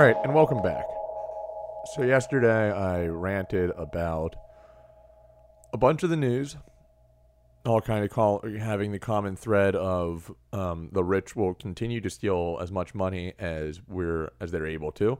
All 0.00 0.06
right, 0.06 0.16
and 0.24 0.32
welcome 0.34 0.62
back. 0.62 0.86
So 1.92 2.02
yesterday 2.04 2.72
I 2.72 3.04
ranted 3.08 3.68
about 3.76 4.34
a 5.74 5.76
bunch 5.76 6.02
of 6.02 6.08
the 6.08 6.16
news, 6.16 6.56
all 7.66 7.82
kind 7.82 8.02
of 8.02 8.08
call 8.08 8.42
having 8.58 8.92
the 8.92 8.98
common 8.98 9.36
thread 9.36 9.76
of 9.76 10.32
um, 10.54 10.88
the 10.92 11.04
rich 11.04 11.36
will 11.36 11.52
continue 11.52 12.00
to 12.00 12.08
steal 12.08 12.56
as 12.62 12.72
much 12.72 12.94
money 12.94 13.34
as 13.38 13.82
we're 13.86 14.30
as 14.40 14.50
they're 14.50 14.66
able 14.66 14.90
to, 14.92 15.18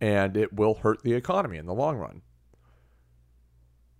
and 0.00 0.36
it 0.36 0.52
will 0.52 0.74
hurt 0.74 1.02
the 1.02 1.14
economy 1.14 1.58
in 1.58 1.66
the 1.66 1.74
long 1.74 1.96
run. 1.96 2.22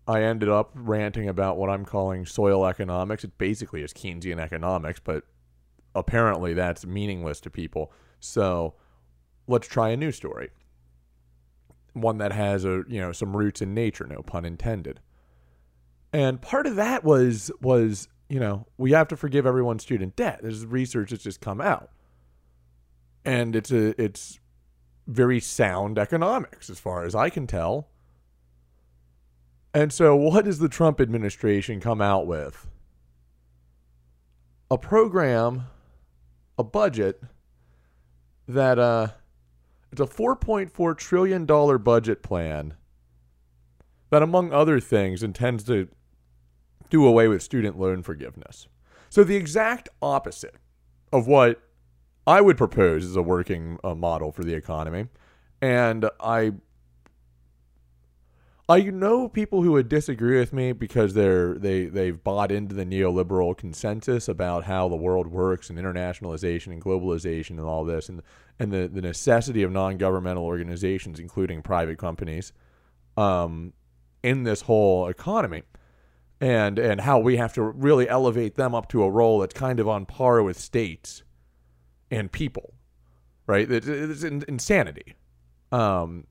I 0.06 0.22
ended 0.22 0.48
up 0.48 0.70
ranting 0.74 1.28
about 1.28 1.56
what 1.56 1.70
I'm 1.70 1.84
calling 1.84 2.24
soil 2.24 2.64
economics. 2.66 3.24
It 3.24 3.36
basically 3.36 3.82
is 3.82 3.92
Keynesian 3.92 4.38
economics, 4.38 5.00
but 5.00 5.24
apparently 5.92 6.54
that's 6.54 6.86
meaningless 6.86 7.40
to 7.40 7.50
people. 7.50 7.90
So 8.20 8.74
let's 9.46 9.68
try 9.68 9.90
a 9.90 9.96
new 9.96 10.12
story. 10.12 10.50
One 11.92 12.18
that 12.18 12.32
has 12.32 12.64
a 12.64 12.84
you 12.88 13.00
know 13.00 13.12
some 13.12 13.36
roots 13.36 13.60
in 13.60 13.74
nature, 13.74 14.06
no 14.06 14.22
pun 14.22 14.44
intended. 14.44 15.00
And 16.12 16.40
part 16.40 16.66
of 16.66 16.76
that 16.76 17.04
was 17.04 17.50
was 17.60 18.08
you 18.28 18.40
know 18.40 18.66
we 18.78 18.92
have 18.92 19.08
to 19.08 19.16
forgive 19.16 19.46
everyone's 19.46 19.82
student 19.82 20.16
debt. 20.16 20.40
There's 20.42 20.64
research 20.64 21.10
that's 21.10 21.24
just 21.24 21.40
come 21.40 21.60
out, 21.60 21.90
and 23.24 23.56
it's 23.56 23.72
a 23.72 24.00
it's 24.00 24.38
very 25.06 25.40
sound 25.40 25.98
economics 25.98 26.70
as 26.70 26.78
far 26.78 27.04
as 27.04 27.14
I 27.14 27.30
can 27.30 27.46
tell. 27.46 27.88
And 29.72 29.92
so, 29.92 30.16
what 30.16 30.44
does 30.44 30.58
the 30.58 30.68
Trump 30.68 31.00
administration 31.00 31.80
come 31.80 32.00
out 32.00 32.26
with? 32.26 32.68
A 34.70 34.78
program, 34.78 35.64
a 36.58 36.64
budget 36.64 37.22
that 38.48 38.78
uh, 38.78 39.08
it's 39.92 40.00
a 40.00 40.04
$4.4 40.04 40.96
trillion 40.96 41.46
budget 41.46 42.22
plan 42.22 42.74
that, 44.10 44.22
among 44.22 44.52
other 44.52 44.80
things, 44.80 45.22
intends 45.22 45.64
to 45.64 45.88
do 46.90 47.06
away 47.06 47.28
with 47.28 47.42
student 47.42 47.78
loan 47.78 48.02
forgiveness. 48.02 48.68
So, 49.08 49.24
the 49.24 49.36
exact 49.36 49.88
opposite 50.02 50.56
of 51.12 51.26
what 51.26 51.60
I 52.26 52.40
would 52.40 52.56
propose 52.56 53.04
as 53.04 53.16
a 53.16 53.22
working 53.22 53.78
uh, 53.82 53.94
model 53.94 54.30
for 54.30 54.44
the 54.44 54.54
economy. 54.54 55.06
And 55.60 56.08
I 56.20 56.52
I 58.70 58.82
know 58.82 59.28
people 59.28 59.62
who 59.62 59.72
would 59.72 59.88
disagree 59.88 60.38
with 60.38 60.52
me 60.52 60.70
because 60.70 61.14
they're 61.14 61.54
they 61.54 61.86
they've 61.86 62.22
bought 62.22 62.52
into 62.52 62.72
the 62.72 62.86
neoliberal 62.86 63.56
consensus 63.56 64.28
about 64.28 64.64
how 64.64 64.88
the 64.88 64.94
world 64.94 65.26
works 65.26 65.70
and 65.70 65.78
internationalization 65.78 66.68
and 66.68 66.80
globalization 66.80 67.50
and 67.50 67.62
all 67.62 67.84
this 67.84 68.08
and 68.08 68.22
and 68.60 68.70
the, 68.70 68.86
the 68.86 69.00
necessity 69.02 69.64
of 69.64 69.72
non-governmental 69.72 70.44
organizations 70.44 71.18
including 71.18 71.62
private 71.62 71.98
companies 71.98 72.52
um, 73.16 73.72
in 74.22 74.44
this 74.44 74.62
whole 74.62 75.08
economy. 75.08 75.64
And 76.40 76.78
and 76.78 77.00
how 77.00 77.18
we 77.18 77.38
have 77.38 77.52
to 77.54 77.62
really 77.62 78.08
elevate 78.08 78.54
them 78.54 78.72
up 78.72 78.88
to 78.90 79.02
a 79.02 79.10
role 79.10 79.40
that's 79.40 79.52
kind 79.52 79.80
of 79.80 79.88
on 79.88 80.06
par 80.06 80.42
with 80.42 80.58
states 80.58 81.24
and 82.10 82.30
people 82.30 82.74
right? 83.50 83.68
It's, 83.68 83.88
it's 83.88 84.22
insanity. 84.22 85.16
Um, 85.72 86.26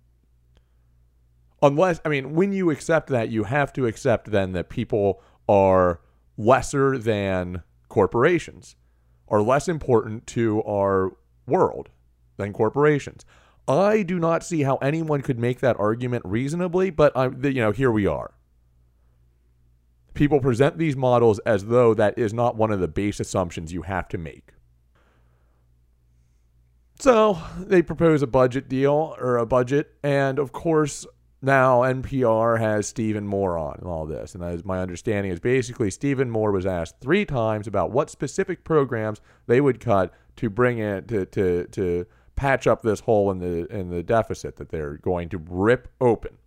unless 1.62 2.00
I 2.06 2.10
mean, 2.10 2.34
when 2.34 2.52
you 2.52 2.70
accept 2.70 3.10
that, 3.10 3.30
you 3.30 3.44
have 3.46 3.74
to 3.74 3.86
accept 3.86 4.32
then 4.32 4.54
that 4.54 4.70
people 4.70 5.22
are 5.48 6.02
lesser 6.38 6.98
than 6.98 7.64
corporations, 7.90 8.76
are 9.28 9.42
less 9.42 9.68
important 9.68 10.28
to 10.28 10.64
our 10.64 11.12
world 11.46 11.90
than 12.38 12.54
corporations. 12.54 13.26
I 13.68 14.02
do 14.04 14.18
not 14.18 14.44
see 14.44 14.64
how 14.64 14.78
anyone 14.78 15.22
could 15.22 15.38
make 15.38 15.60
that 15.60 15.80
argument 15.80 16.24
reasonably, 16.26 16.90
but 16.90 17.16
I, 17.16 17.26
you 17.28 17.62
know, 17.62 17.72
here 17.72 17.92
we 17.92 18.08
are. 18.08 18.34
People 20.16 20.40
present 20.40 20.78
these 20.78 20.96
models 20.96 21.40
as 21.40 21.66
though 21.66 21.94
that 21.94 22.18
is 22.18 22.34
not 22.34 22.56
one 22.56 22.72
of 22.72 22.80
the 22.80 22.88
base 22.88 23.20
assumptions 23.20 23.72
you 23.72 23.84
have 23.84 24.08
to 24.10 24.18
make. 24.18 24.54
So 27.00 27.40
they 27.58 27.82
propose 27.82 28.22
a 28.22 28.28
budget 28.28 28.68
deal 28.68 29.16
or 29.20 29.38
a 29.38 29.46
budget, 29.46 29.94
and 30.04 30.40
of 30.40 30.52
course, 30.52 31.06
now 31.42 31.82
NPR 31.82 32.60
has 32.60 32.88
Stephen 32.88 33.26
Moore 33.26 33.58
on 33.58 33.76
and 33.80 33.88
all 33.88 34.06
this, 34.06 34.36
and 34.36 34.44
as 34.44 34.66
my 34.66 34.80
understanding 34.80 35.32
is 35.32 35.40
basically 35.40 35.90
Stephen 35.90 36.30
Moore 36.30 36.52
was 36.52 36.66
asked 36.66 37.00
three 37.00 37.26
times 37.26 37.68
about 37.68 37.92
what 37.92 38.10
specific 38.10 38.64
programs 38.64 39.22
they 39.48 39.62
would 39.62 39.80
cut 39.80 40.14
to 40.38 40.50
bring 40.50 40.80
in 40.80 41.06
to 41.08 41.26
to 41.28 41.66
to 41.68 42.06
patch 42.36 42.68
up 42.68 42.82
this 42.82 43.02
hole 43.02 43.32
in 43.32 43.40
the 43.40 43.66
in 43.74 43.90
the 43.90 44.04
deficit 44.04 44.58
that 44.58 44.70
they're 44.70 44.98
going 44.98 45.30
to 45.30 45.38
rip 45.50 45.88
open. 46.02 46.38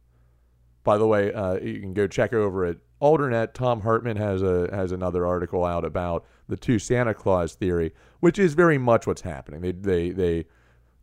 By 0.85 0.99
the 0.99 1.07
way, 1.07 1.33
uh, 1.33 1.59
you 1.59 1.81
can 1.81 1.95
go 1.95 2.07
check 2.07 2.33
over 2.33 2.65
at 2.65 2.79
Alternet. 3.01 3.55
Thom 3.55 3.83
Hartmann 3.83 4.17
has 4.17 4.43
a 4.43 4.69
has 4.73 4.93
another 4.93 5.27
article 5.27 5.65
out 5.65 5.85
about 5.85 6.25
the 6.49 6.57
two 6.57 6.79
Santa 6.79 7.15
Claus 7.15 7.55
theory, 7.55 7.93
which 8.21 8.39
is 8.39 8.55
very 8.55 8.79
much 8.79 9.07
what's 9.07 9.23
happening. 9.23 9.61
They 9.61 9.73
they 9.73 10.11
they 10.11 10.45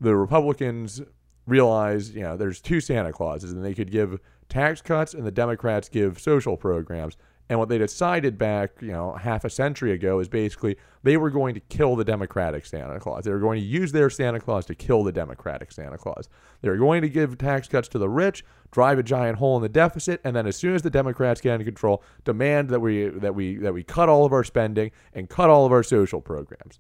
the 0.02 0.16
Republicans 0.16 1.02
realize, 1.50 2.12
you 2.12 2.22
know, 2.22 2.38
there's 2.38 2.62
two 2.62 2.80
Santa 2.80 3.12
Clauses 3.12 3.52
and 3.52 3.64
they 3.64 3.74
could 3.74 3.92
give 3.92 4.20
tax 4.48 4.82
cuts 4.82 5.14
and 5.14 5.26
the 5.26 5.32
Democrats 5.32 5.90
give 5.90 6.20
social 6.20 6.58
programs. 6.58 7.18
And 7.52 7.58
what 7.58 7.68
they 7.68 7.80
decided 7.80 8.38
back, 8.38 8.80
you 8.80 8.92
know, 8.92 9.14
half 9.14 9.44
a 9.44 9.50
century 9.50 9.92
ago 9.92 10.20
is 10.20 10.30
basically 10.30 10.78
they 11.02 11.18
were 11.18 11.32
going 11.32 11.56
to 11.56 11.60
kill 11.62 11.96
the 11.96 12.04
Democratic 12.04 12.64
Santa 12.64 13.00
Claus. 13.00 13.24
They 13.24 13.32
were 13.32 13.40
going 13.40 13.60
to 13.60 13.66
use 13.66 13.92
their 13.92 14.12
Santa 14.12 14.40
Claus 14.40 14.68
to 14.68 14.76
kill 14.76 15.04
the 15.04 15.12
Democratic 15.12 15.72
Santa 15.72 15.98
Claus. 15.98 16.30
They 16.62 16.70
were 16.70 16.78
going 16.78 17.02
to 17.02 17.10
give 17.10 17.40
tax 17.40 17.68
cuts 17.68 17.88
to 17.90 17.98
the 17.98 18.08
rich, 18.08 18.46
drive 18.70 19.00
a 19.00 19.04
giant 19.04 19.40
hole 19.40 19.56
in 19.56 19.64
the 19.64 19.70
deficit, 19.70 20.22
and 20.24 20.36
then 20.36 20.46
as 20.46 20.58
soon 20.58 20.76
as 20.76 20.84
the 20.84 20.92
Democrats 20.92 21.42
get 21.42 21.54
into 21.54 21.66
control, 21.66 22.04
demand 22.24 22.70
that 22.70 22.82
we 22.82 23.08
that 23.08 23.34
we 23.34 23.56
that 23.56 23.74
we 23.74 23.84
cut 23.84 24.10
all 24.10 24.26
of 24.26 24.32
our 24.32 24.44
spending 24.44 24.92
and 25.16 25.28
cut 25.28 25.50
all 25.50 25.66
of 25.66 25.72
our 25.72 25.84
social 25.84 26.22
programs 26.22 26.80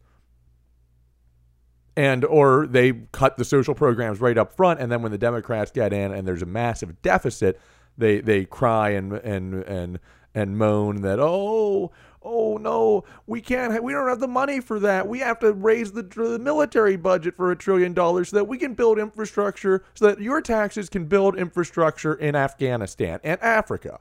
and 1.96 2.24
or 2.26 2.68
they 2.68 2.94
cut 3.12 3.38
the 3.38 3.46
social 3.46 3.74
programs 3.74 4.22
right 4.22 4.38
up 4.38 4.56
front 4.56 4.80
and 4.80 4.92
then 4.92 5.02
when 5.02 5.12
the 5.12 5.18
democrats 5.18 5.72
get 5.72 5.92
in 5.92 6.12
and 6.12 6.28
there's 6.28 6.42
a 6.42 6.46
massive 6.46 7.02
deficit 7.02 7.60
they 7.98 8.22
they 8.22 8.46
cry 8.46 8.90
and 8.90 9.14
and 9.14 9.54
and 9.64 10.00
and 10.34 10.58
moan 10.58 11.02
that 11.02 11.20
oh 11.20 11.92
oh 12.22 12.58
no 12.58 13.04
we 13.26 13.42
can't 13.42 13.84
we 13.84 13.92
don't 13.92 14.08
have 14.08 14.20
the 14.20 14.28
money 14.28 14.60
for 14.60 14.80
that. 14.80 15.08
We 15.08 15.20
have 15.20 15.40
to 15.40 15.54
raise 15.54 15.92
the, 15.92 16.04
the 16.04 16.40
military 16.40 16.96
budget 16.96 17.36
for 17.36 17.52
a 17.52 17.56
trillion 17.56 17.94
dollars 17.94 18.30
so 18.30 18.38
that 18.38 18.46
we 18.46 18.58
can 18.58 18.74
build 18.74 19.00
infrastructure 19.00 19.84
so 19.94 20.08
that 20.08 20.22
your 20.22 20.42
taxes 20.42 20.90
can 20.90 21.06
build 21.06 21.38
infrastructure 21.38 22.14
in 22.14 22.36
afghanistan 22.36 23.20
and 23.24 23.42
africa. 23.42 24.00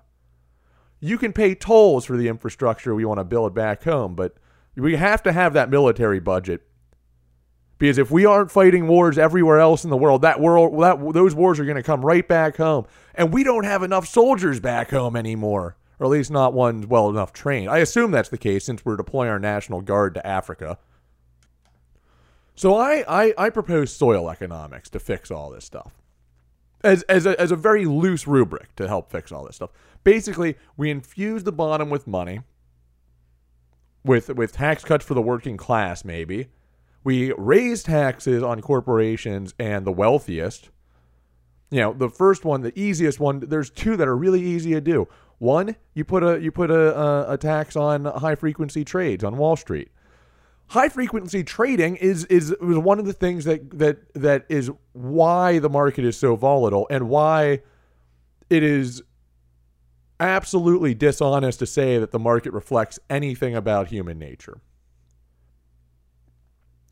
You 1.00 1.16
can 1.16 1.32
pay 1.32 1.54
tolls 1.54 2.04
for 2.04 2.16
the 2.16 2.27
infrastructure 2.28 2.94
we 2.94 3.04
want 3.04 3.19
to 3.19 3.25
build 3.25 3.54
back 3.54 3.84
home 3.84 4.15
but 4.15 4.34
we 4.77 4.97
have 4.97 5.22
to 5.25 5.32
have 5.32 5.53
that 5.54 5.71
military 5.71 6.21
budget 6.21 6.67
because 7.78 7.99
if 7.99 8.11
we 8.11 8.27
aren't 8.27 8.50
fighting 8.50 8.89
wars 8.89 9.19
everywhere 9.19 9.61
else 9.61 9.84
in 9.84 9.91
the 9.91 9.97
world, 9.97 10.22
that 10.22 10.41
world 10.41 10.81
that 10.83 11.12
those 11.15 11.34
wars 11.34 11.61
are 11.61 11.65
going 11.65 11.77
to 11.77 11.83
come 11.83 12.05
right 12.05 12.27
back 12.27 12.56
home, 12.56 12.87
and 13.15 13.33
we 13.33 13.44
don't 13.44 13.65
have 13.65 13.83
enough 13.83 14.06
soldiers 14.06 14.61
back 14.61 14.91
home 14.91 15.16
anymore, 15.16 15.77
or 15.99 16.06
at 16.06 16.11
least 16.11 16.31
not 16.31 16.53
ones 16.53 16.87
well 16.87 17.09
enough 17.09 17.33
trained. 17.33 17.71
I 17.71 17.78
assume 17.78 18.11
that's 18.11 18.28
the 18.28 18.39
case 18.39 18.65
since 18.65 18.84
we're 18.84 18.97
deploying 18.97 19.31
our 19.31 19.39
national 19.39 19.81
guard 19.81 20.15
to 20.15 20.27
Africa. 20.27 20.78
So 22.55 22.75
I 22.75 23.05
I, 23.09 23.34
I 23.39 23.50
propose 23.50 23.95
soil 23.95 24.28
economics 24.28 24.91
to 24.91 24.99
fix 24.99 25.31
all 25.31 25.50
this 25.50 25.65
stuff. 25.65 25.93
As, 26.84 27.03
as, 27.03 27.27
a, 27.27 27.41
as 27.41 27.50
a 27.50 27.56
very 27.56 27.87
loose 27.87 28.28
rubric 28.28 28.77
to 28.77 28.87
help 28.87 29.10
fix 29.10 29.33
all 29.33 29.45
this 29.45 29.56
stuff. 29.56 29.71
Basically, 30.05 30.56
we 30.77 30.93
infuse 30.93 31.43
the 31.43 31.50
bottom 31.50 31.91
with 31.91 32.06
money, 32.06 32.43
with 34.05 34.28
with 34.28 34.53
tax 34.53 34.84
cuts 34.84 35.05
for 35.05 35.15
the 35.15 35.21
working 35.21 35.56
class, 35.56 36.05
maybe, 36.05 36.47
we 37.08 37.32
raise 37.38 37.83
taxes 37.83 38.42
on 38.42 38.60
corporations 38.60 39.54
and 39.59 39.86
the 39.86 39.91
wealthiest. 39.91 40.68
You 41.71 41.80
know, 41.80 41.92
the 41.94 42.10
first 42.10 42.44
one, 42.44 42.60
the 42.60 42.78
easiest 42.78 43.18
one, 43.18 43.41
there's 43.41 43.71
two 43.71 43.97
that 43.97 44.06
are 44.06 44.15
really 44.15 44.42
easy 44.42 44.72
to 44.72 44.80
do. 44.83 45.09
One, 45.38 45.77
you 45.94 46.04
put 46.04 46.22
a 46.22 46.38
you 46.38 46.53
put 46.53 46.71
a, 46.71 46.94
a, 46.94 47.33
a 47.33 47.38
tax 47.38 47.77
on 47.77 48.04
high 48.04 48.34
frequency 48.34 48.84
trades 48.84 49.24
on 49.24 49.38
Wall 49.38 49.56
Street. 49.56 49.88
High 50.66 50.91
frequency 50.91 51.42
trading 51.42 51.97
is 51.97 52.27
is 52.27 52.50
is 52.50 52.77
one 52.77 52.98
of 52.98 53.06
the 53.06 53.15
things 53.15 53.47
that 53.47 53.78
that 53.78 54.12
that 54.12 54.44
is 54.50 54.71
why 54.92 55.60
the 55.60 55.71
market 55.71 56.04
is 56.04 56.18
so 56.18 56.36
volatile 56.36 56.86
and 56.91 57.09
why 57.09 57.62
it 58.50 58.62
is 58.62 59.03
absolutely 60.21 60.92
dishonest 60.92 61.59
to 61.60 61.66
say 61.66 61.97
that 61.97 62.10
the 62.10 62.18
market 62.18 62.53
reflects 62.53 62.98
anything 63.09 63.56
about 63.56 63.88
human 63.88 64.18
nature. 64.18 64.60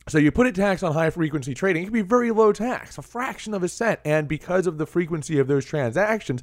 So 0.08 0.18
you 0.18 0.30
put 0.30 0.46
a 0.46 0.52
tax 0.52 0.82
on 0.82 0.92
high 0.92 1.10
frequency 1.10 1.52
trading, 1.52 1.82
it 1.82 1.86
can 1.86 1.92
be 1.92 2.02
very 2.02 2.30
low 2.30 2.52
tax, 2.52 2.96
a 2.96 3.02
fraction 3.02 3.54
of 3.54 3.62
a 3.62 3.68
cent. 3.68 3.98
And 4.04 4.28
because 4.28 4.66
of 4.66 4.78
the 4.78 4.86
frequency 4.86 5.38
of 5.38 5.48
those 5.48 5.64
transactions, 5.64 6.42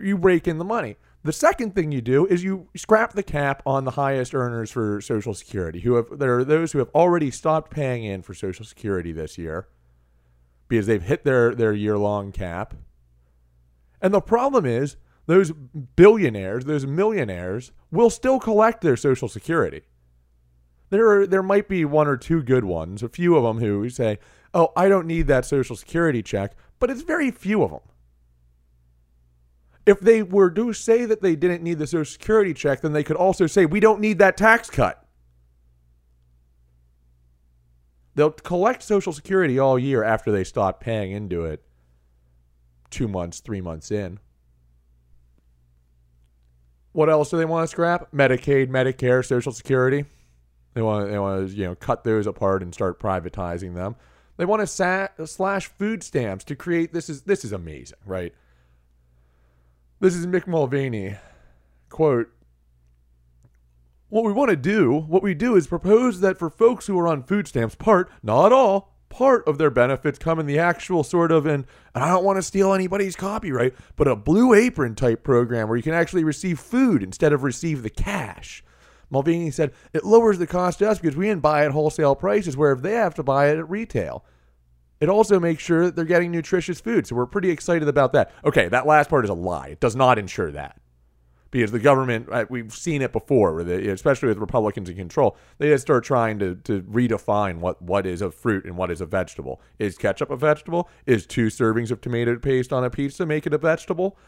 you 0.00 0.16
rake 0.16 0.48
in 0.48 0.58
the 0.58 0.64
money. 0.64 0.96
The 1.22 1.32
second 1.32 1.74
thing 1.74 1.92
you 1.92 2.00
do 2.00 2.26
is 2.26 2.42
you 2.42 2.68
scrap 2.76 3.12
the 3.12 3.22
cap 3.22 3.62
on 3.64 3.84
the 3.84 3.92
highest 3.92 4.34
earners 4.34 4.70
for 4.70 5.00
Social 5.00 5.34
Security. 5.34 5.80
Who 5.80 5.94
have 5.94 6.18
there 6.18 6.38
are 6.38 6.44
those 6.44 6.72
who 6.72 6.78
have 6.78 6.90
already 6.94 7.30
stopped 7.30 7.70
paying 7.70 8.04
in 8.04 8.22
for 8.22 8.34
Social 8.34 8.64
Security 8.64 9.12
this 9.12 9.38
year. 9.38 9.68
because 10.68 10.86
they've 10.86 11.02
hit 11.02 11.24
their, 11.24 11.54
their 11.54 11.72
year 11.72 11.98
long 11.98 12.30
cap. 12.30 12.74
And 14.00 14.14
the 14.14 14.20
problem 14.20 14.64
is, 14.64 14.96
those 15.26 15.50
billionaires, 15.52 16.64
those 16.64 16.86
millionaires, 16.86 17.72
will 17.90 18.10
still 18.10 18.38
collect 18.38 18.80
their 18.82 18.96
Social 18.96 19.28
Security. 19.28 19.82
There, 20.90 21.08
are, 21.08 21.26
there 21.26 21.42
might 21.42 21.68
be 21.68 21.84
one 21.84 22.08
or 22.08 22.16
two 22.16 22.42
good 22.42 22.64
ones, 22.64 23.02
a 23.02 23.08
few 23.08 23.36
of 23.36 23.42
them 23.42 23.58
who 23.58 23.88
say, 23.90 24.18
oh, 24.54 24.72
I 24.76 24.88
don't 24.88 25.06
need 25.06 25.26
that 25.26 25.44
Social 25.44 25.76
Security 25.76 26.22
check, 26.22 26.54
but 26.78 26.90
it's 26.90 27.02
very 27.02 27.30
few 27.30 27.62
of 27.62 27.70
them. 27.70 27.80
If 29.84 30.00
they 30.00 30.22
were 30.22 30.50
to 30.50 30.72
say 30.72 31.04
that 31.04 31.22
they 31.22 31.36
didn't 31.36 31.62
need 31.62 31.78
the 31.78 31.86
Social 31.86 32.10
Security 32.10 32.54
check, 32.54 32.80
then 32.80 32.92
they 32.92 33.04
could 33.04 33.16
also 33.16 33.46
say, 33.46 33.66
we 33.66 33.80
don't 33.80 34.00
need 34.00 34.18
that 34.18 34.36
tax 34.36 34.70
cut. 34.70 35.04
They'll 38.14 38.30
collect 38.30 38.82
Social 38.82 39.12
Security 39.12 39.58
all 39.58 39.78
year 39.78 40.02
after 40.02 40.32
they 40.32 40.44
stop 40.44 40.80
paying 40.80 41.12
into 41.12 41.44
it 41.44 41.62
two 42.90 43.08
months, 43.08 43.40
three 43.40 43.60
months 43.60 43.90
in. 43.90 44.18
What 46.92 47.08
else 47.08 47.30
do 47.30 47.36
they 47.36 47.44
want 47.44 47.64
to 47.64 47.70
scrap? 47.70 48.10
Medicaid, 48.12 48.68
Medicare, 48.70 49.24
Social 49.24 49.52
Security. 49.52 50.04
They 50.78 50.82
want 50.82 51.10
they 51.10 51.18
want 51.18 51.50
to 51.50 51.56
you 51.56 51.64
know 51.64 51.74
cut 51.74 52.04
those 52.04 52.28
apart 52.28 52.62
and 52.62 52.72
start 52.72 53.00
privatizing 53.00 53.74
them. 53.74 53.96
They 54.36 54.44
want 54.44 54.60
to 54.60 54.66
sa- 54.68 55.08
slash 55.24 55.66
food 55.66 56.04
stamps 56.04 56.44
to 56.44 56.54
create 56.54 56.92
this 56.92 57.10
is 57.10 57.22
this 57.22 57.44
is 57.44 57.50
amazing, 57.50 57.98
right? 58.06 58.32
This 59.98 60.14
is 60.14 60.24
Mick 60.28 60.46
Mulvaney. 60.46 61.16
Quote 61.88 62.32
What 64.08 64.24
we 64.24 64.30
want 64.30 64.50
to 64.50 64.56
do, 64.56 65.00
what 65.00 65.20
we 65.20 65.34
do 65.34 65.56
is 65.56 65.66
propose 65.66 66.20
that 66.20 66.38
for 66.38 66.48
folks 66.48 66.86
who 66.86 66.96
are 66.96 67.08
on 67.08 67.24
food 67.24 67.48
stamps, 67.48 67.74
part, 67.74 68.08
not 68.22 68.52
all, 68.52 68.94
part 69.08 69.48
of 69.48 69.58
their 69.58 69.70
benefits 69.70 70.20
come 70.20 70.38
in 70.38 70.46
the 70.46 70.60
actual 70.60 71.02
sort 71.02 71.32
of 71.32 71.44
and 71.44 71.64
I 71.92 72.06
don't 72.06 72.22
want 72.22 72.36
to 72.36 72.42
steal 72.42 72.72
anybody's 72.72 73.16
copyright, 73.16 73.74
but 73.96 74.06
a 74.06 74.14
blue 74.14 74.54
apron 74.54 74.94
type 74.94 75.24
program 75.24 75.66
where 75.66 75.76
you 75.76 75.82
can 75.82 75.92
actually 75.92 76.22
receive 76.22 76.60
food 76.60 77.02
instead 77.02 77.32
of 77.32 77.42
receive 77.42 77.82
the 77.82 77.90
cash. 77.90 78.62
Mulvaney 79.10 79.50
said 79.50 79.72
it 79.92 80.04
lowers 80.04 80.38
the 80.38 80.46
cost 80.46 80.80
to 80.80 80.88
us 80.88 80.98
because 80.98 81.16
we 81.16 81.26
can 81.26 81.40
buy 81.40 81.64
at 81.64 81.72
wholesale 81.72 82.14
prices 82.14 82.56
where 82.56 82.72
if 82.72 82.82
they 82.82 82.92
have 82.92 83.14
to 83.14 83.22
buy 83.22 83.48
it 83.48 83.58
at 83.58 83.68
retail. 83.68 84.24
It 85.00 85.08
also 85.08 85.38
makes 85.38 85.62
sure 85.62 85.86
that 85.86 85.96
they're 85.96 86.04
getting 86.04 86.32
nutritious 86.32 86.80
food. 86.80 87.06
So 87.06 87.14
we're 87.14 87.26
pretty 87.26 87.50
excited 87.50 87.88
about 87.88 88.12
that. 88.14 88.32
Okay, 88.44 88.68
that 88.68 88.86
last 88.86 89.08
part 89.08 89.24
is 89.24 89.30
a 89.30 89.34
lie. 89.34 89.68
It 89.68 89.80
does 89.80 89.94
not 89.94 90.18
ensure 90.18 90.50
that. 90.52 90.80
Because 91.50 91.70
the 91.70 91.78
government, 91.78 92.28
uh, 92.30 92.44
we've 92.50 92.74
seen 92.74 93.00
it 93.00 93.10
before, 93.10 93.60
especially 93.60 94.28
with 94.28 94.38
Republicans 94.38 94.90
in 94.90 94.96
control, 94.96 95.34
they 95.56 95.68
just 95.68 95.82
start 95.82 96.04
trying 96.04 96.38
to, 96.40 96.56
to 96.56 96.82
redefine 96.82 97.58
what, 97.58 97.80
what 97.80 98.06
is 98.06 98.20
a 98.20 98.30
fruit 98.30 98.66
and 98.66 98.76
what 98.76 98.90
is 98.90 99.00
a 99.00 99.06
vegetable. 99.06 99.62
Is 99.78 99.96
ketchup 99.96 100.30
a 100.30 100.36
vegetable? 100.36 100.90
Is 101.06 101.26
two 101.26 101.46
servings 101.46 101.90
of 101.90 102.02
tomato 102.02 102.36
paste 102.36 102.70
on 102.70 102.84
a 102.84 102.90
pizza 102.90 103.24
make 103.24 103.46
it 103.46 103.54
a 103.54 103.58
vegetable? 103.58 104.18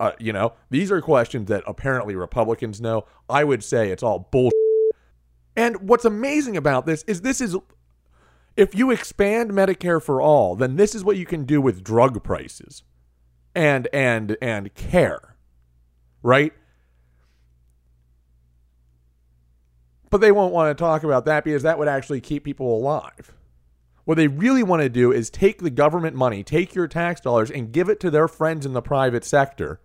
Uh, 0.00 0.12
you 0.18 0.32
know, 0.32 0.54
these 0.70 0.90
are 0.90 1.02
questions 1.02 1.50
that 1.50 1.62
apparently 1.66 2.16
Republicans 2.16 2.80
know. 2.80 3.04
I 3.28 3.44
would 3.44 3.62
say 3.62 3.90
it's 3.90 4.02
all 4.02 4.30
bullshit. 4.32 4.54
And 5.54 5.88
what's 5.88 6.06
amazing 6.06 6.56
about 6.56 6.86
this 6.86 7.02
is 7.02 7.20
this 7.20 7.42
is 7.42 7.54
if 8.56 8.74
you 8.74 8.90
expand 8.90 9.50
Medicare 9.50 10.02
for 10.02 10.22
all, 10.22 10.56
then 10.56 10.76
this 10.76 10.94
is 10.94 11.04
what 11.04 11.18
you 11.18 11.26
can 11.26 11.44
do 11.44 11.60
with 11.60 11.84
drug 11.84 12.24
prices 12.24 12.82
and 13.54 13.88
and 13.92 14.38
and 14.40 14.74
care. 14.74 15.36
Right? 16.22 16.54
But 20.08 20.22
they 20.22 20.32
won't 20.32 20.54
want 20.54 20.76
to 20.76 20.80
talk 20.82 21.04
about 21.04 21.26
that 21.26 21.44
because 21.44 21.62
that 21.62 21.78
would 21.78 21.88
actually 21.88 22.22
keep 22.22 22.42
people 22.42 22.74
alive. 22.74 23.34
What 24.04 24.16
they 24.16 24.28
really 24.28 24.62
want 24.62 24.80
to 24.80 24.88
do 24.88 25.12
is 25.12 25.28
take 25.28 25.60
the 25.60 25.70
government 25.70 26.16
money, 26.16 26.42
take 26.42 26.74
your 26.74 26.88
tax 26.88 27.20
dollars, 27.20 27.50
and 27.50 27.70
give 27.70 27.90
it 27.90 28.00
to 28.00 28.10
their 28.10 28.28
friends 28.28 28.64
in 28.64 28.72
the 28.72 28.80
private 28.80 29.26
sector 29.26 29.78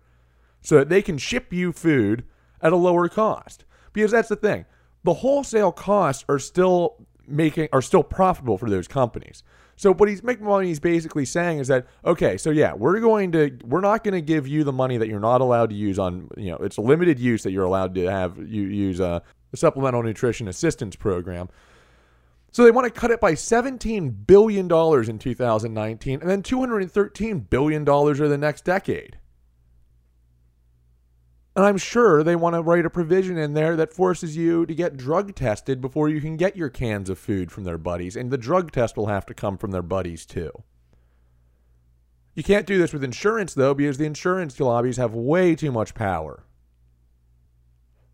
so 0.62 0.76
that 0.76 0.88
they 0.88 1.02
can 1.02 1.18
ship 1.18 1.52
you 1.52 1.72
food 1.72 2.24
at 2.60 2.72
a 2.72 2.76
lower 2.76 3.08
cost. 3.08 3.64
Because 3.92 4.10
that's 4.10 4.28
the 4.28 4.36
thing. 4.36 4.66
The 5.04 5.14
wholesale 5.14 5.72
costs 5.72 6.24
are 6.28 6.38
still 6.38 7.06
making 7.28 7.68
are 7.72 7.82
still 7.82 8.02
profitable 8.02 8.58
for 8.58 8.68
those 8.70 8.88
companies. 8.88 9.42
So 9.76 9.92
what 9.92 10.08
he's 10.08 10.22
making 10.22 10.46
money 10.46 10.68
he's 10.68 10.80
basically 10.80 11.26
saying 11.26 11.58
is 11.58 11.68
that 11.68 11.86
okay, 12.04 12.38
so 12.38 12.50
yeah, 12.50 12.72
we're 12.72 12.98
going 13.00 13.32
to 13.32 13.58
we're 13.64 13.80
not 13.80 14.04
going 14.04 14.14
to 14.14 14.22
give 14.22 14.48
you 14.48 14.64
the 14.64 14.72
money 14.72 14.96
that 14.96 15.08
you're 15.08 15.20
not 15.20 15.40
allowed 15.40 15.70
to 15.70 15.76
use 15.76 15.98
on 15.98 16.28
you 16.36 16.50
know 16.50 16.56
it's 16.56 16.78
a 16.78 16.80
limited 16.80 17.18
use 17.18 17.42
that 17.42 17.52
you're 17.52 17.64
allowed 17.64 17.94
to 17.94 18.10
have 18.10 18.38
you 18.38 18.62
use 18.62 19.00
uh, 19.00 19.04
a, 19.04 19.22
a 19.52 19.56
supplemental 19.56 20.02
nutrition 20.02 20.48
assistance 20.48 20.96
program. 20.96 21.48
So 22.52 22.64
they 22.64 22.70
want 22.70 22.86
to 22.86 23.00
cut 23.00 23.10
it 23.10 23.20
by 23.20 23.34
17 23.34 24.10
billion 24.10 24.66
dollars 24.66 25.10
in 25.10 25.18
2019 25.18 26.20
and 26.20 26.30
then 26.30 26.42
213 26.42 27.40
billion 27.40 27.84
dollars 27.84 28.18
over 28.18 28.30
the 28.30 28.38
next 28.38 28.64
decade. 28.64 29.18
And 31.56 31.64
I'm 31.64 31.78
sure 31.78 32.22
they 32.22 32.36
want 32.36 32.54
to 32.54 32.60
write 32.60 32.84
a 32.84 32.90
provision 32.90 33.38
in 33.38 33.54
there 33.54 33.76
that 33.76 33.94
forces 33.94 34.36
you 34.36 34.66
to 34.66 34.74
get 34.74 34.98
drug 34.98 35.34
tested 35.34 35.80
before 35.80 36.10
you 36.10 36.20
can 36.20 36.36
get 36.36 36.54
your 36.54 36.68
cans 36.68 37.08
of 37.08 37.18
food 37.18 37.50
from 37.50 37.64
their 37.64 37.78
buddies. 37.78 38.14
And 38.14 38.30
the 38.30 38.36
drug 38.36 38.72
test 38.72 38.94
will 38.94 39.06
have 39.06 39.24
to 39.26 39.34
come 39.34 39.56
from 39.56 39.70
their 39.70 39.80
buddies 39.80 40.26
too. 40.26 40.50
You 42.34 42.42
can't 42.42 42.66
do 42.66 42.76
this 42.76 42.92
with 42.92 43.02
insurance 43.02 43.54
though, 43.54 43.72
because 43.72 43.96
the 43.96 44.04
insurance 44.04 44.60
lobbies 44.60 44.98
have 44.98 45.14
way 45.14 45.54
too 45.54 45.72
much 45.72 45.94
power. 45.94 46.44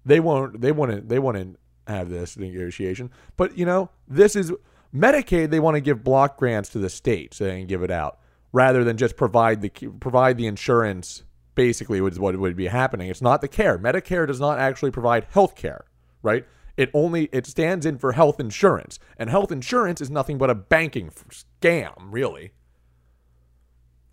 They 0.05 0.21
won't 0.21 0.61
they 0.61 0.71
won't 0.71 1.09
they 1.09 1.19
won't 1.19 1.59
have 1.89 2.11
this 2.11 2.37
negotiation. 2.37 3.11
But 3.37 3.59
you 3.59 3.67
know, 3.67 3.91
this 4.07 4.37
is 4.37 4.53
Medicaid, 4.95 5.51
they 5.51 5.59
want 5.59 5.75
to 5.75 5.81
give 5.81 6.05
block 6.05 6.37
grants 6.37 6.69
to 6.71 6.79
the 6.79 6.91
state 6.91 7.35
so 7.35 7.45
they 7.45 7.59
can 7.59 7.67
give 7.67 7.83
it 7.83 7.91
out 7.91 8.21
rather 8.53 8.85
than 8.85 8.97
just 8.97 9.17
provide 9.17 9.63
the 9.63 9.71
provide 9.99 10.37
the 10.37 10.47
insurance 10.47 11.25
basically 11.55 12.01
was 12.01 12.19
what 12.19 12.37
would 12.37 12.57
be 12.57 12.67
happening. 12.67 13.09
It's 13.09 13.23
not 13.23 13.41
the 13.41 13.49
care. 13.49 13.79
Medicare 13.79 14.27
does 14.27 14.41
not 14.41 14.59
actually 14.59 14.91
provide 14.91 15.27
health 15.31 15.55
care, 15.55 15.85
right? 16.23 16.47
It 16.77 16.91
only 16.95 17.29
it 17.33 17.47
stands 17.47 17.85
in 17.85 17.99
for 17.99 18.13
health 18.13 18.41
insurance, 18.41 18.99
and 19.19 19.29
health 19.29 19.53
insurance 19.53 20.01
is 20.01 20.11
nothing 20.11 20.39
but 20.39 20.51
a 20.51 20.55
banking 20.55 21.11
scam, 21.11 21.95
really. 22.11 22.53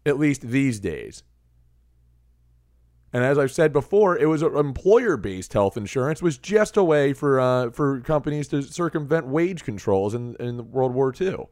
At 0.06 0.20
least 0.20 0.42
these 0.42 0.80
days. 0.80 1.24
And 3.12 3.24
as 3.24 3.40
I've 3.40 3.52
said 3.52 3.74
before, 3.74 4.18
it 4.18 4.28
was 4.28 4.44
employer-based 4.44 5.54
health 5.54 5.78
insurance 5.78 6.22
was 6.22 6.38
just 6.38 6.78
a 6.78 6.84
way 6.84 7.14
for 7.14 7.40
uh, 7.40 7.72
for 7.72 8.02
companies 8.02 8.48
to 8.50 8.62
circumvent 8.62 9.28
wage 9.28 9.64
controls 9.64 10.14
in 10.14 10.36
in 10.40 10.72
World 10.72 10.94
War 10.94 11.14
II, 11.20 11.48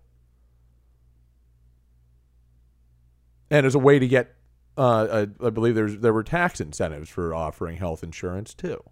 and 3.50 3.66
as 3.66 3.74
a 3.74 3.80
way 3.80 3.98
to 3.98 4.08
get 4.08 4.36
uh, 4.78 5.26
I, 5.42 5.48
I, 5.48 5.50
believe 5.50 5.74
there's 5.74 5.98
there 5.98 6.14
were 6.14 6.24
tax 6.24 6.62
incentives 6.62 7.10
for 7.10 7.34
offering 7.34 7.78
health 7.78 8.04
insurance 8.04 8.54
too. 8.54 8.84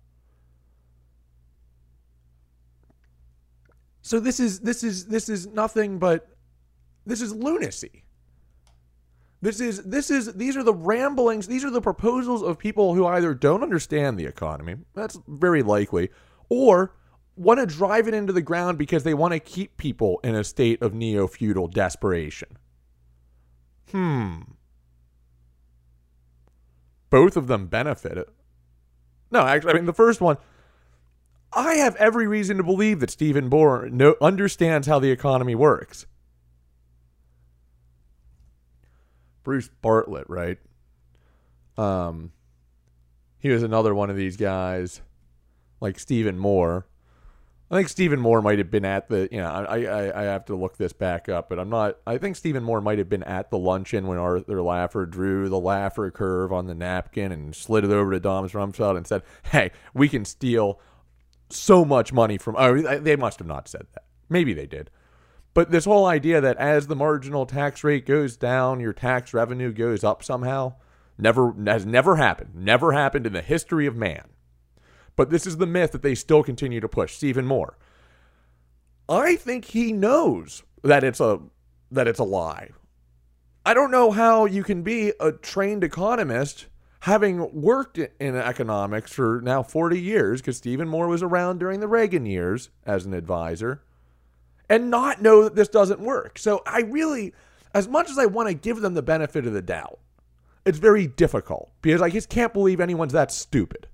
So 4.01 4.20
this 4.20 4.39
is 4.39 4.62
this 4.62 4.84
is 4.84 5.06
this 5.06 5.30
is 5.30 5.48
nothing 5.48 6.00
but 6.00 6.27
this 7.06 7.22
is 7.22 7.34
lunacy. 7.34 8.04
This 9.42 9.60
is 9.60 9.84
this 9.84 10.10
is 10.10 10.34
these 10.34 10.58
are 10.58 10.63
the 10.63 10.74
ramblings, 10.74 11.46
these 11.46 11.63
are 11.63 11.70
the 11.70 11.82
proposals 11.82 12.42
of 12.42 12.58
people 12.58 12.96
who 12.96 13.06
either 13.06 13.36
don't 13.36 13.62
understand 13.62 14.18
the 14.18 14.25
economy, 14.25 14.77
that's 14.96 15.20
very 15.27 15.62
likely, 15.62 16.10
or 16.50 16.96
want 17.36 17.60
to 17.60 17.65
drive 17.68 18.08
it 18.08 18.15
into 18.15 18.34
the 18.34 18.42
ground 18.42 18.80
because 18.80 19.04
they 19.04 19.13
want 19.13 19.34
to 19.34 19.39
keep 19.39 19.77
people 19.77 20.20
in 20.24 20.34
a 20.34 20.44
state 20.44 20.82
of 20.82 20.96
neo-feudal 20.96 21.68
desperation. 21.68 22.58
Hmm 23.92 24.54
both 27.09 27.38
of 27.38 27.47
them 27.47 27.67
benefited. 27.67 28.25
No, 29.31 29.41
actually, 29.41 29.71
I 29.71 29.75
mean, 29.75 29.85
the 29.85 29.93
first 29.93 30.21
one, 30.21 30.38
I 31.53 31.75
have 31.75 31.95
every 31.95 32.27
reason 32.27 32.57
to 32.57 32.63
believe 32.63 33.00
that 33.00 33.09
Stephen 33.09 33.47
Moore 33.47 33.89
no, 33.89 34.15
understands 34.21 34.88
how 34.88 35.00
the 35.00 35.12
economy 35.12 35.55
works. 35.55 36.05
Bruce 39.43 39.69
Bartlett, 39.81 40.29
right? 40.29 40.57
Um, 41.77 42.31
he 43.38 43.50
was 43.50 43.63
another 43.63 43.93
one 43.93 44.09
of 44.09 44.15
these 44.15 44.38
guys, 44.38 45.01
like 45.79 46.00
Stephen 46.00 46.38
Moore, 46.38 46.88
I 47.75 47.79
think 47.79 47.89
Stephen 47.89 48.22
Moore 48.22 48.41
might 48.41 48.58
have 48.60 48.72
been 48.72 48.86
at 48.86 49.10
the, 49.10 49.27
you 49.29 49.39
know, 49.39 49.50
I, 49.50 49.84
I, 49.84 50.22
I 50.22 50.24
have 50.24 50.46
to 50.46 50.55
look 50.55 50.77
this 50.77 50.94
back 50.94 51.27
up, 51.27 51.50
but 51.50 51.60
I'm 51.60 51.70
not, 51.70 51.98
I 52.08 52.17
think 52.17 52.38
Stephen 52.38 52.63
Moore 52.63 52.79
might 52.79 53.00
have 53.00 53.10
been 53.10 53.24
at 53.24 53.50
the 53.50 53.58
luncheon 53.58 54.08
when 54.08 54.17
Arthur 54.17 54.60
Laffer 54.60 55.10
drew 55.10 55.50
the 55.50 55.60
Laffer 55.60 56.13
curve 56.13 56.53
on 56.53 56.67
the 56.67 56.74
napkin 56.74 57.34
and 57.34 57.53
slid 57.53 57.84
it 57.84 57.91
over 57.91 58.12
to 58.12 58.20
Donald 58.22 58.53
Rumsfeld 58.53 58.96
and 58.96 59.05
said, 59.05 59.24
hey, 59.51 59.72
we 59.94 60.08
can 60.08 60.24
steal 60.24 60.79
so 61.50 61.84
much 61.84 62.13
money 62.13 62.38
from, 62.38 62.55
oh, 62.58 62.98
they 63.00 63.17
must 63.17 63.39
have 63.39 63.48
not 63.48 63.67
said 63.67 63.88
that. 63.94 64.05
Maybe 64.29 64.53
they 64.53 64.67
did. 64.67 64.89
But 65.53 65.72
this 65.72 65.84
whole 65.84 66.05
idea 66.05 66.39
that 66.39 66.55
as 66.55 66.88
the 66.88 66.96
marginal 66.96 67.46
tax 67.46 67.84
rate 67.84 68.05
goes 68.05 68.38
down, 68.38 68.79
your 68.79 68.94
tax 68.94 69.34
revenue 69.34 69.74
goes 69.74 70.01
up 70.01 70.24
somehow, 70.24 70.75
never, 71.17 71.53
has 71.65 71.86
never 71.86 72.15
happened. 72.15 72.55
Never 72.55 72.94
happened 72.94 73.27
in 73.27 73.34
the 73.34 73.41
history 73.41 73.86
of 73.86 73.98
man. 73.98 74.29
But 75.15 75.29
this 75.29 75.48
is 75.48 75.57
the 75.57 75.65
myth 75.65 75.91
that 75.91 76.01
they 76.01 76.15
still 76.15 76.43
continue 76.43 76.79
to 76.79 76.89
push. 76.89 77.15
Stephen 77.15 77.45
Moore. 77.45 77.77
I 79.07 79.36
think 79.36 79.65
he 79.65 79.93
knows 79.93 80.63
that 80.84 81.03
it's 81.03 81.19
a 81.19 81.39
that 81.91 82.07
it's 82.07 82.19
a 82.19 82.24
lie. 82.24 82.69
I 83.65 83.74
don't 83.74 83.91
know 83.91 84.12
how 84.12 84.45
you 84.45 84.63
can 84.63 84.84
be 84.84 85.13
a 85.19 85.31
trained 85.31 85.84
economist 85.84 86.67
having 87.01 87.62
worked 87.62 88.00
in 88.00 88.36
economics 88.36 89.13
for 89.13 89.39
now 89.43 89.62
40 89.62 90.00
years, 90.00 90.41
because 90.41 90.57
Stephen 90.57 90.88
Moore 90.88 91.07
was 91.07 91.22
around 91.22 91.60
during 91.60 91.79
the 91.79 91.88
Reagan 91.88 92.25
years 92.25 92.72
as 92.84 93.05
an 93.05 93.13
advisor, 93.13 93.84
and 94.67 94.89
not 94.89 95.22
know 95.22 95.43
that 95.43 95.55
this 95.55 95.67
doesn't 95.67 96.00
work. 96.00 96.39
So 96.39 96.63
I 96.65 96.81
really, 96.81 97.31
as 97.75 97.88
much 97.88 98.10
as 98.10 98.17
I 98.17 98.25
want 98.25 98.50
to 98.50 98.55
give 98.55 98.81
them 98.81 98.95
the 98.95 99.03
benefit 99.03 99.45
of 99.45 99.53
the 99.53 99.62
doubt, 99.62 100.00
it's 100.65 100.79
very 100.79 101.05
difficult 101.05 101.72
because 101.84 102.01
I 102.01 102.10
just 102.10 102.27
can't 102.27 102.53
believe 102.53 102.79
anyone's 102.79 103.13
that 103.13 103.31
stupid. 103.31 103.88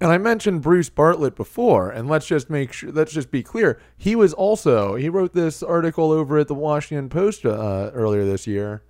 And 0.00 0.10
I 0.10 0.16
mentioned 0.16 0.62
Bruce 0.62 0.88
Bartlett 0.88 1.36
before, 1.36 1.90
and 1.90 2.08
let's 2.08 2.26
just 2.26 2.48
make 2.48 2.72
sure, 2.72 2.90
let's 2.90 3.12
just 3.12 3.30
be 3.30 3.42
clear. 3.42 3.78
He 3.98 4.16
was 4.16 4.32
also, 4.32 4.94
he 4.94 5.10
wrote 5.10 5.34
this 5.34 5.62
article 5.62 6.10
over 6.10 6.38
at 6.38 6.48
the 6.48 6.54
Washington 6.54 7.10
Post 7.10 7.44
uh, 7.44 7.90
earlier 7.92 8.24
this 8.24 8.46
year. 8.46 8.82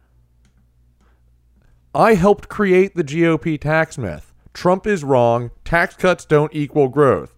I 1.92 2.14
helped 2.14 2.48
create 2.48 2.94
the 2.94 3.02
GOP 3.02 3.60
tax 3.60 3.98
myth. 3.98 4.32
Trump 4.52 4.86
is 4.86 5.02
wrong. 5.02 5.50
Tax 5.64 5.96
cuts 5.96 6.24
don't 6.24 6.54
equal 6.54 6.88
growth. 6.88 7.34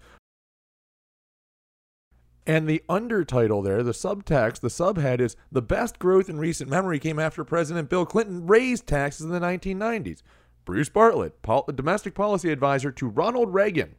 And 2.47 2.69
the 2.69 2.83
undertitle 2.89 3.65
there, 3.65 3.83
the 3.83 3.93
subtext, 3.93 4.61
the 4.61 4.69
subhead 4.69 5.21
is 5.21 5.37
The 5.51 5.63
best 5.63 5.99
growth 5.99 6.29
in 6.29 6.39
recent 6.39 6.69
memory 6.69 6.99
came 6.99 7.19
after 7.19 7.45
President 7.45 7.89
Bill 7.89 8.05
Clinton 8.05 8.47
raised 8.47 8.87
taxes 8.87 9.25
in 9.25 9.31
the 9.31 9.41
1990s. 9.41 10.23
Bruce 10.65 10.89
Bartlett, 10.89 11.43
pol- 11.43 11.69
domestic 11.75 12.15
policy 12.15 12.51
advisor 12.51 12.93
to 12.93 13.09
Ronald 13.09 13.53
Reagan. 13.53 13.97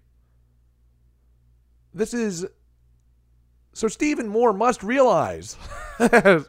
This 1.93 2.13
is. 2.13 2.46
So 3.74 3.88
Stephen 3.88 4.27
Moore 4.27 4.53
must 4.53 4.84
realize 4.84 5.58
that 5.98 6.46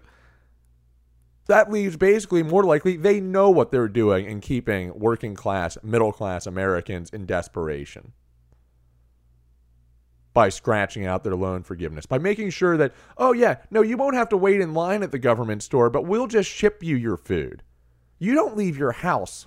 leaves 1.68 1.97
basically 1.97 2.42
more 2.42 2.64
likely 2.64 2.97
they 2.97 3.21
know 3.21 3.50
what 3.50 3.71
they're 3.71 3.88
doing 3.88 4.26
in 4.26 4.40
keeping 4.40 4.99
working 4.99 5.35
class, 5.35 5.78
middle 5.83 6.12
class 6.12 6.47
Americans 6.47 7.11
in 7.11 7.25
desperation 7.25 8.12
by 10.35 10.49
scratching 10.49 11.06
out 11.06 11.23
their 11.23 11.37
loan 11.37 11.62
forgiveness, 11.62 12.06
by 12.06 12.18
making 12.18 12.50
sure 12.50 12.76
that, 12.76 12.92
oh, 13.16 13.33
yeah, 13.33 13.56
no, 13.71 13.83
you 13.83 13.97
won't 13.97 14.16
have 14.16 14.28
to 14.28 14.37
wait 14.37 14.61
in 14.61 14.75
line 14.75 15.02
at 15.04 15.12
the 15.12 15.18
government 15.18 15.62
store, 15.62 15.88
but 15.88 16.04
we'll 16.04 16.26
just 16.26 16.50
ship 16.50 16.83
you 16.83 16.97
your 16.97 17.16
food. 17.16 17.62
You 18.18 18.35
don't 18.35 18.56
leave 18.56 18.76
your 18.76 18.92
house 18.92 19.47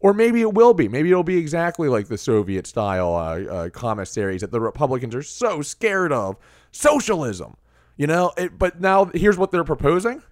or 0.00 0.14
maybe 0.14 0.40
it 0.40 0.54
will 0.54 0.74
be. 0.74 0.88
Maybe 0.88 1.10
it'll 1.10 1.22
be 1.22 1.38
exactly 1.38 1.88
like 1.88 2.08
the 2.08 2.18
Soviet 2.18 2.66
style 2.66 3.14
uh, 3.14 3.52
uh, 3.52 3.70
commissaries 3.70 4.42
that 4.42 4.52
the 4.52 4.60
Republicans 4.60 5.14
are 5.14 5.22
so 5.22 5.62
scared 5.62 6.12
of 6.12 6.36
socialism. 6.70 7.56
You 7.96 8.06
know, 8.06 8.32
it, 8.36 8.58
but 8.58 8.80
now 8.80 9.06
here's 9.06 9.36
what 9.36 9.50
they're 9.50 9.64
proposing 9.64 10.22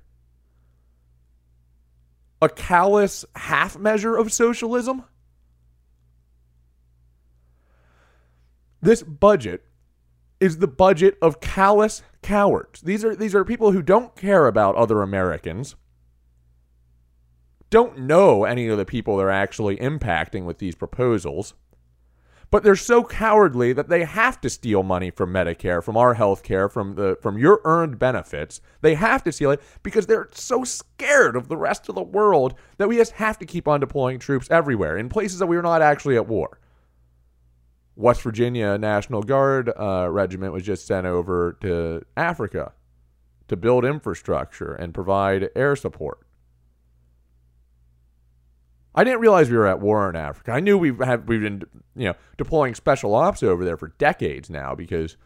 a 2.40 2.49
callous 2.49 3.25
half 3.35 3.78
measure 3.78 4.16
of 4.16 4.32
socialism. 4.32 5.04
This 8.82 9.02
budget 9.02 9.64
is 10.38 10.58
the 10.58 10.68
budget 10.68 11.16
of 11.23 11.40
callous 11.40 12.02
cowards. 12.23 12.82
These 12.82 13.04
are 13.04 13.16
these 13.16 13.35
are 13.35 13.44
people 13.44 13.73
who 13.73 13.82
don't 13.82 14.14
care 14.14 14.46
about 14.46 14.76
other 14.76 15.02
Americans 15.02 15.75
don't 17.70 17.99
know 17.99 18.44
any 18.44 18.68
of 18.68 18.78
the 18.78 18.85
people 18.85 19.16
they're 19.16 19.30
actually 19.30 19.76
impacting 19.76 20.44
with 20.44 20.58
these 20.58 20.75
proposals. 20.75 21.54
But 22.49 22.62
they're 22.62 22.76
so 22.76 23.02
cowardly 23.02 23.73
that 23.73 23.88
they 23.88 24.04
have 24.04 24.40
to 24.42 24.50
steal 24.50 24.85
money 24.85 25.11
from 25.11 25.32
Medicare, 25.32 25.82
from 25.82 25.96
our 25.96 26.14
health 26.14 26.44
care, 26.44 26.68
from 26.68 26.94
the 26.94 27.18
from 27.20 27.37
your 27.37 27.61
earned 27.64 27.99
benefits. 27.99 28.61
They 28.82 28.94
have 28.94 29.25
to 29.25 29.32
steal 29.32 29.50
it 29.50 29.61
because 29.82 30.06
they're 30.06 30.28
so 30.32 30.62
scared 30.62 31.35
of 31.35 31.49
the 31.49 31.56
rest 31.56 31.88
of 31.88 31.96
the 31.96 32.02
world 32.02 32.54
that 32.78 32.88
we 32.88 32.96
just 32.96 33.12
have 33.12 33.37
to 33.40 33.46
keep 33.46 33.66
on 33.66 33.80
deploying 33.80 34.20
troops 34.20 34.49
everywhere 34.49 34.96
in 34.96 35.08
places 35.08 35.40
that 35.40 35.46
we 35.46 35.56
are 35.56 35.62
not 35.62 35.82
actually 35.82 36.14
at 36.14 36.28
war. 36.28 36.61
West 37.96 38.23
Virginia 38.23 38.78
National 38.78 39.23
Guard 39.23 39.73
uh, 39.76 40.08
regiment 40.11 40.52
was 40.52 40.62
just 40.62 40.87
sent 40.87 41.06
over 41.06 41.56
to 41.62 42.02
Africa 42.16 42.73
to 43.49 43.56
build 43.56 43.85
infrastructure 43.85 44.75
and 44.75 44.94
provide 44.94 45.49
air 45.56 45.75
support. 45.75 46.25
I 48.97 49.05
didn't 49.05 49.21
realize 49.21 49.50
we 49.50 49.59
were 49.59 49.67
at 49.67 49.81
war 49.81 50.09
in 50.09 50.17
Africa. 50.17 50.53
I 50.53 50.61
knew 50.61 50.79
we've 50.79 50.99
have 50.99 51.29
we've 51.29 51.43
been 51.43 51.65
you 51.95 52.07
know 52.07 52.15
deploying 52.38 52.75
special 52.75 53.15
ops 53.15 53.43
over 53.43 53.65
there 53.65 53.76
for 53.76 53.88
decades 53.99 54.49
now 54.49 54.75
because 54.75 55.17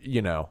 you 0.00 0.22
know 0.22 0.48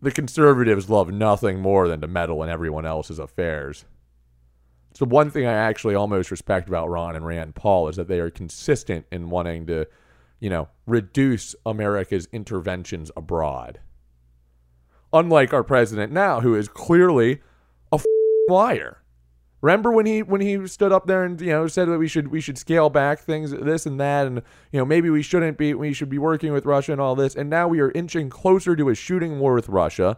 the 0.00 0.10
conservatives 0.10 0.90
love 0.90 1.10
nothing 1.10 1.60
more 1.60 1.88
than 1.88 2.00
to 2.00 2.08
meddle 2.08 2.42
in 2.42 2.48
everyone 2.48 2.86
else's 2.86 3.18
affairs. 3.18 3.84
So 4.94 5.06
one 5.06 5.30
thing 5.30 5.46
I 5.46 5.52
actually 5.52 5.94
almost 5.94 6.30
respect 6.30 6.68
about 6.68 6.88
Ron 6.88 7.14
and 7.14 7.24
Rand 7.24 7.54
Paul 7.54 7.88
is 7.88 7.96
that 7.96 8.08
they 8.08 8.20
are 8.20 8.30
consistent 8.30 9.06
in 9.12 9.30
wanting 9.30 9.66
to, 9.66 9.86
you 10.40 10.50
know, 10.50 10.68
reduce 10.86 11.54
America's 11.64 12.26
interventions 12.32 13.10
abroad. 13.16 13.80
Unlike 15.12 15.52
our 15.52 15.64
president 15.64 16.12
now, 16.12 16.40
who 16.40 16.54
is 16.54 16.68
clearly 16.68 17.40
a 17.92 18.00
liar. 18.48 18.97
Remember 19.60 19.90
when 19.90 20.06
he 20.06 20.22
when 20.22 20.40
he 20.40 20.66
stood 20.68 20.92
up 20.92 21.06
there 21.06 21.24
and 21.24 21.40
you 21.40 21.50
know 21.50 21.66
said 21.66 21.88
that 21.88 21.98
we 21.98 22.06
should 22.06 22.28
we 22.28 22.40
should 22.40 22.58
scale 22.58 22.90
back 22.90 23.18
things 23.18 23.50
this 23.50 23.86
and 23.86 23.98
that 23.98 24.26
and 24.26 24.42
you 24.70 24.78
know 24.78 24.84
maybe 24.84 25.10
we 25.10 25.22
shouldn't 25.22 25.58
be 25.58 25.74
we 25.74 25.92
should 25.92 26.08
be 26.08 26.18
working 26.18 26.52
with 26.52 26.64
Russia 26.64 26.92
and 26.92 27.00
all 27.00 27.16
this 27.16 27.34
and 27.34 27.50
now 27.50 27.66
we 27.66 27.80
are 27.80 27.90
inching 27.92 28.30
closer 28.30 28.76
to 28.76 28.88
a 28.88 28.94
shooting 28.94 29.40
war 29.40 29.54
with 29.54 29.68
Russia 29.68 30.16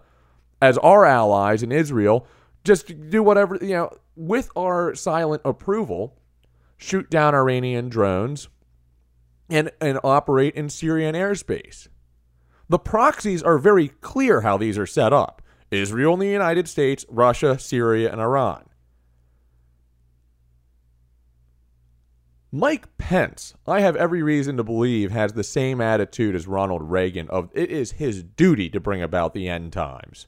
as 0.60 0.76
our 0.78 1.06
allies 1.06 1.62
in 1.62 1.72
Israel 1.72 2.26
just 2.64 3.08
do 3.08 3.22
whatever 3.22 3.56
you 3.62 3.70
know 3.70 3.90
with 4.14 4.50
our 4.56 4.94
silent 4.94 5.40
approval 5.44 6.18
shoot 6.76 7.08
down 7.08 7.34
Iranian 7.34 7.88
drones 7.88 8.48
and 9.50 9.70
and 9.80 9.98
operate 10.04 10.54
in 10.54 10.68
Syrian 10.70 11.14
airspace. 11.14 11.88
The 12.68 12.78
proxies 12.78 13.42
are 13.42 13.58
very 13.58 13.88
clear 13.88 14.42
how 14.42 14.56
these 14.56 14.78
are 14.78 14.86
set 14.86 15.12
up. 15.12 15.42
Israel 15.70 16.14
and 16.14 16.22
the 16.22 16.26
United 16.26 16.68
States, 16.68 17.04
Russia, 17.08 17.58
Syria 17.58 18.10
and 18.10 18.20
Iran. 18.20 18.69
Mike 22.52 22.98
Pence, 22.98 23.54
I 23.66 23.80
have 23.80 23.94
every 23.94 24.22
reason 24.22 24.56
to 24.56 24.64
believe, 24.64 25.12
has 25.12 25.34
the 25.34 25.44
same 25.44 25.80
attitude 25.80 26.34
as 26.34 26.48
Ronald 26.48 26.90
Reagan 26.90 27.28
of 27.28 27.48
it 27.54 27.70
is 27.70 27.92
his 27.92 28.24
duty 28.24 28.68
to 28.70 28.80
bring 28.80 29.02
about 29.02 29.34
the 29.34 29.48
end 29.48 29.72
times. 29.72 30.26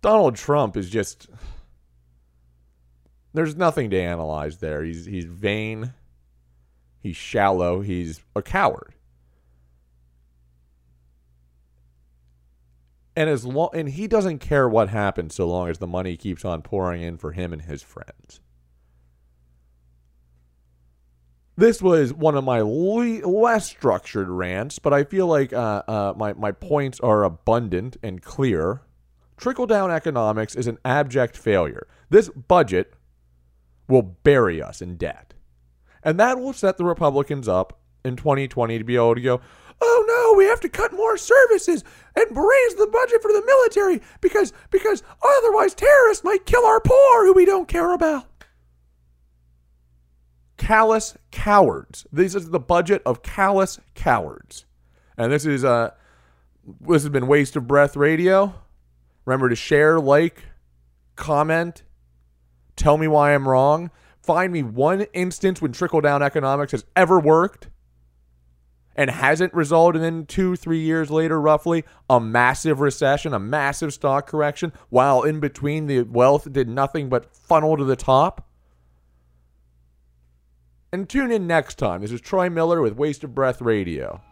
Donald 0.00 0.36
Trump 0.36 0.76
is 0.76 0.88
just 0.88 1.28
there's 3.34 3.56
nothing 3.56 3.90
to 3.90 4.00
analyze 4.00 4.58
there. 4.58 4.82
He's 4.82 5.04
he's 5.04 5.26
vain, 5.26 5.92
he's 7.00 7.16
shallow, 7.16 7.82
he's 7.82 8.20
a 8.34 8.40
coward. 8.40 8.94
And 13.14 13.28
as 13.28 13.44
long 13.44 13.70
and 13.74 13.90
he 13.90 14.06
doesn't 14.06 14.38
care 14.38 14.66
what 14.66 14.88
happens 14.88 15.34
so 15.34 15.46
long 15.46 15.68
as 15.68 15.76
the 15.76 15.86
money 15.86 16.16
keeps 16.16 16.44
on 16.44 16.62
pouring 16.62 17.02
in 17.02 17.18
for 17.18 17.32
him 17.32 17.52
and 17.52 17.62
his 17.62 17.82
friends. 17.82 18.40
This 21.58 21.82
was 21.82 22.14
one 22.14 22.36
of 22.36 22.44
my 22.44 22.60
le- 22.60 23.26
less 23.26 23.66
structured 23.66 24.28
rants, 24.28 24.78
but 24.78 24.92
I 24.92 25.02
feel 25.02 25.26
like 25.26 25.52
uh, 25.52 25.82
uh, 25.88 26.14
my, 26.16 26.32
my 26.34 26.52
points 26.52 27.00
are 27.00 27.24
abundant 27.24 27.96
and 28.00 28.22
clear. 28.22 28.82
Trickle 29.36 29.66
down 29.66 29.90
economics 29.90 30.54
is 30.54 30.68
an 30.68 30.78
abject 30.84 31.36
failure. 31.36 31.88
This 32.10 32.28
budget 32.28 32.94
will 33.88 34.02
bury 34.02 34.62
us 34.62 34.80
in 34.80 34.98
debt. 34.98 35.34
And 36.04 36.20
that 36.20 36.38
will 36.38 36.52
set 36.52 36.76
the 36.76 36.84
Republicans 36.84 37.48
up 37.48 37.80
in 38.04 38.14
2020 38.14 38.78
to 38.78 38.84
be 38.84 38.94
able 38.94 39.16
to 39.16 39.20
go, 39.20 39.40
oh 39.80 40.04
no, 40.06 40.38
we 40.38 40.44
have 40.44 40.60
to 40.60 40.68
cut 40.68 40.92
more 40.92 41.16
services 41.16 41.82
and 42.14 42.36
raise 42.36 42.74
the 42.76 42.86
budget 42.86 43.20
for 43.20 43.32
the 43.32 43.42
military 43.44 44.00
because 44.20 44.52
because 44.70 45.02
otherwise 45.20 45.74
terrorists 45.74 46.22
might 46.22 46.46
kill 46.46 46.64
our 46.64 46.78
poor 46.78 47.26
who 47.26 47.32
we 47.32 47.44
don't 47.44 47.66
care 47.66 47.92
about 47.92 48.26
callous 50.58 51.16
cowards. 51.30 52.06
This 52.12 52.34
is 52.34 52.50
the 52.50 52.60
budget 52.60 53.00
of 53.06 53.22
callous 53.22 53.80
cowards. 53.94 54.66
And 55.16 55.32
this 55.32 55.46
is 55.46 55.64
uh 55.64 55.92
this 56.80 57.02
has 57.02 57.10
been 57.10 57.26
Waste 57.26 57.56
of 57.56 57.66
Breath 57.66 57.96
Radio. 57.96 58.54
Remember 59.24 59.48
to 59.48 59.56
share, 59.56 59.98
like, 59.98 60.44
comment, 61.16 61.82
tell 62.76 62.98
me 62.98 63.08
why 63.08 63.34
I'm 63.34 63.48
wrong. 63.48 63.90
Find 64.22 64.52
me 64.52 64.62
one 64.62 65.02
instance 65.14 65.62
when 65.62 65.72
trickle 65.72 66.02
down 66.02 66.22
economics 66.22 66.72
has 66.72 66.84
ever 66.94 67.18
worked 67.18 67.68
and 68.94 69.10
hasn't 69.10 69.54
resulted 69.54 70.02
in 70.02 70.26
two, 70.26 70.56
three 70.56 70.80
years 70.80 71.10
later, 71.10 71.40
roughly, 71.40 71.84
a 72.10 72.18
massive 72.18 72.80
recession, 72.80 73.32
a 73.32 73.38
massive 73.38 73.94
stock 73.94 74.26
correction, 74.26 74.72
while 74.88 75.22
in 75.22 75.40
between 75.40 75.86
the 75.86 76.02
wealth 76.02 76.52
did 76.52 76.68
nothing 76.68 77.08
but 77.08 77.34
funnel 77.34 77.76
to 77.76 77.84
the 77.84 77.96
top. 77.96 78.47
And 80.90 81.06
tune 81.06 81.30
in 81.30 81.46
next 81.46 81.76
time. 81.76 82.00
This 82.00 82.12
is 82.12 82.20
Troy 82.22 82.48
Miller 82.48 82.80
with 82.80 82.96
Waste 82.96 83.22
of 83.22 83.34
Breath 83.34 83.60
Radio. 83.60 84.22